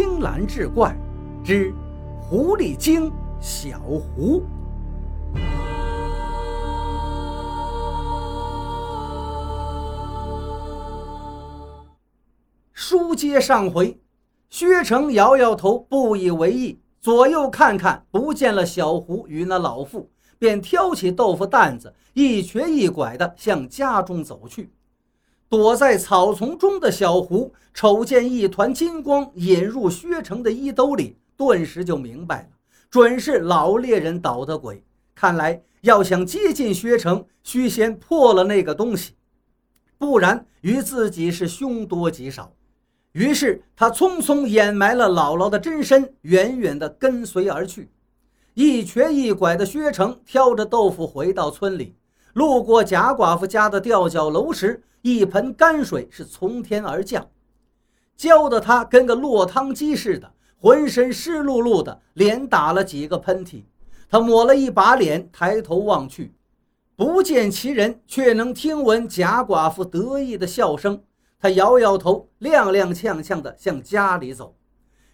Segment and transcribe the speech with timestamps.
[0.00, 0.96] 青蓝志怪
[1.42, 1.74] 之
[2.20, 3.10] 狐狸精
[3.40, 4.44] 小狐。
[12.72, 14.00] 书接上回，
[14.48, 20.08] 薛成摇摇头，不以为意，左右看看，不见了小狐与那老妇，
[20.38, 24.70] 便挑起豆腐担子，一瘸一拐的向家中走去。
[25.48, 32.48] 躲在草丛中的小胡瞅见一团金光引入薛成的衣兜里，顿时就明白了，
[32.90, 34.84] 准是老猎人捣的鬼。
[35.14, 39.14] 看来要想接近薛成，须先破了那个东西，
[39.96, 42.52] 不然与自己是凶多吉少。
[43.12, 47.88] 于是他匆匆掩埋了姥姥的真身，远远地跟随而去。
[48.52, 51.94] 一瘸一拐的薛成挑着豆腐回到村里，
[52.34, 54.82] 路过贾寡妇家的吊脚楼时。
[55.00, 57.30] 一盆泔水是从天而降，
[58.16, 63.62] 浇得他跟个落汤鸡似的，浑身湿漉漉的，连打了几个喷嚏。
[64.10, 66.34] 他抹了一把脸，抬头望去，
[66.96, 71.00] 不见其人，却能听闻贾寡妇得意的笑声。
[71.38, 74.56] 他摇摇头，踉踉跄跄地向家里走。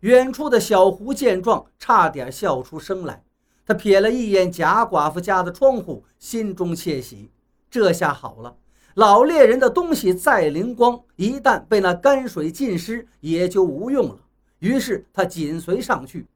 [0.00, 3.24] 远处的小胡见状，差点笑出声来。
[3.66, 7.30] 他瞥了一眼贾寡妇家的窗户，心中窃喜，
[7.70, 8.56] 这下好了。
[8.94, 14.18] 老猎人的东西再灵光，一旦被那泔水浸湿，也就无用了。
[14.58, 16.26] 于是他紧随上去。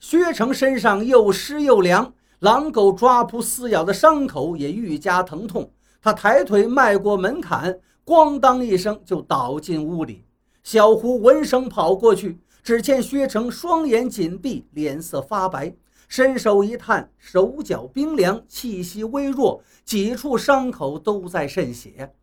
[0.00, 5.70] 薛成身上又湿又凉，狼狗抓扑撕咬的伤口也愈加疼痛。
[6.02, 10.24] 他抬腿迈过门槛，咣当一声就倒进屋里。
[10.62, 15.74] 小胡闻声跑过去，只见薛成双眼紧闭，脸色发白。
[16.08, 22.14] 伸手一探，手脚冰凉，气息微弱，几处伤口都在渗血。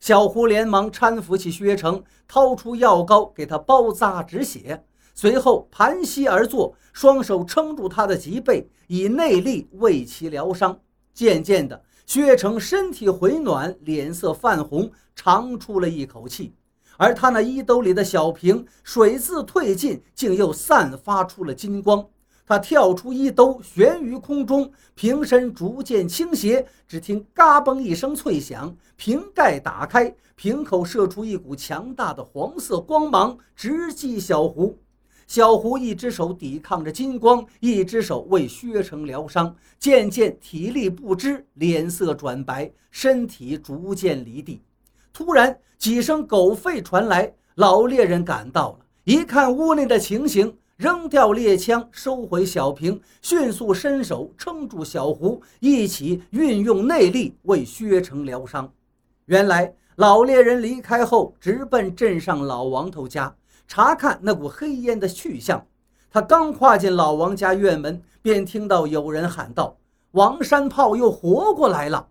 [0.00, 10.78] 小胡连忙搀扶起薛成，掏出药膏给他包扎止血，随后盘膝而坐，双手撑住他的脊背，以内力为其疗伤。
[11.14, 16.54] 渐渐的，薛成身体回暖，脸色泛红，长出了一口气。
[16.96, 22.04] 而他那衣兜里的小瓶，水渍褪尽，竟又散发出了金光。
[22.48, 26.66] 他跳出衣兜，悬于空中，瓶身逐渐倾斜。
[26.86, 34.74] 只听“嘎嘣”一声脆响，瓶盖打开，瓶口射出一股强大的黄色光芒，直击小胡。
[35.26, 44.62] 小胡一只手抵抗着金光，一只手为薛成疗伤，渐渐体力不支，脸色转白，身体逐渐离地。
[45.12, 50.56] 突然，几声狗吠传来，老猎人赶到了，一看屋内的情形。
[50.78, 58.72] 扔掉猎枪，收回小瓶，迅速伸手撑住小胡，一起运用内力为薛成疗伤。
[59.24, 63.34] 原来老猎人离开后，直奔镇上老王头家
[63.66, 65.66] 查看那股黑烟的去向。
[66.12, 69.76] 他刚跨进老王家院门，便听到有人喊道
[70.12, 72.06] ：“王山炮又活过来了！”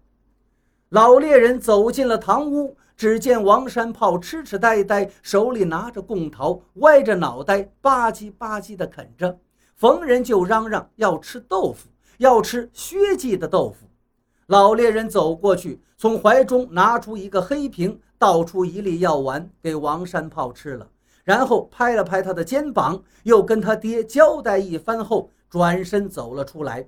[0.92, 2.76] 老猎人走进了堂屋。
[2.98, 9.38] 只见王山炮痴痴呆呆，手里拿着贡桃，歪着脑袋吧唧吧唧地啃着，
[9.76, 13.86] 逢人就嚷嚷要吃豆腐，要吃薛记的豆腐。
[14.48, 20.88] 老猎人走过去，从怀中拿出一个黑瓶，倒出一粒药丸给王山炮吃了，
[21.24, 26.88] 然后拍了拍他的肩膀，又跟他爹交代一番后，转身走了出来。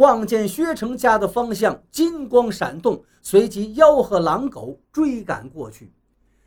[0.00, 5.92] 望见薛成家的方向，金光闪动，随即吆喝狼狗追赶过去。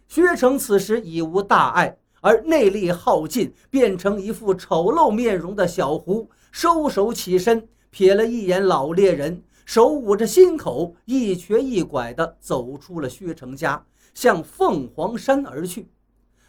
[0.08, 13.86] 薛成此时已无大碍，而内力耗尽，变成一副丑陋面容的小狐，收手起身，瞥了一眼老猎人，手捂着心口，一瘸一拐地走出了薛成家，
[14.16, 15.88] 向凤凰山而去。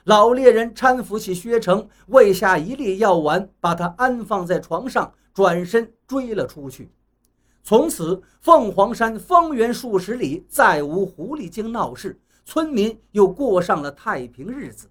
[0.04, 5.12] 老猎人搀扶起薛成，喂下一粒药丸，把他安放在床上。
[5.34, 6.90] 转身追了出去。
[7.62, 14.88] 从此，凤凰山方圆数十里再无狐狸精闹事，村民又过上了太平日子。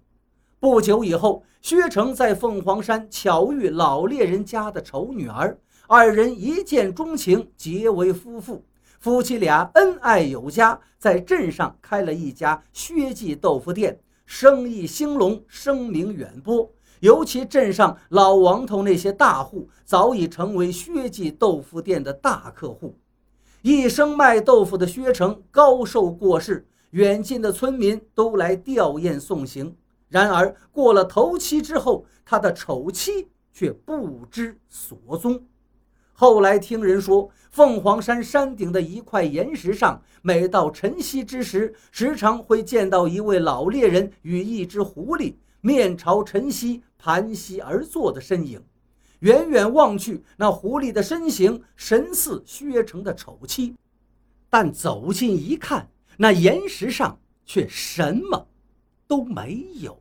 [0.60, 8.64] 不久以后，薛成在凤凰山巧遇老猎人家的丑女儿，二人一见钟情，结为夫妇。
[8.98, 16.68] 夫妻俩恩爱有加，在镇上开了一家薛记豆腐店，生意兴隆，声名远播。
[17.04, 22.96] 尤其镇上老王头那些大户，早已成为薛记豆腐店的大客户。
[23.60, 29.76] 一生卖豆腐的薛成高寿过世，远近的村民都来吊唁送行。
[30.08, 35.38] 然而过了头七之后，他的丑妻却不知所踪。
[36.14, 45.34] 后来听人说，凤凰山山顶的一块岩石上，每到晨曦之时，时常会见到一位老猎人与一只狐狸。
[45.64, 48.62] 面朝晨曦盘膝而坐的身影。
[49.20, 53.74] 远远望去，那狐狸的身形神似薛城的丑妻，
[54.50, 55.88] 但走近一看，
[56.18, 58.46] 那岩石上却什么
[59.08, 59.98] 都没有。